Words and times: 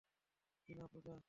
Tina,- 0.69 0.85
Puja. 0.93 1.15